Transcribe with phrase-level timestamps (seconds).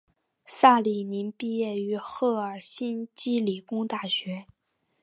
[0.47, 4.47] 萨里宁毕业于赫尔辛基理工大学。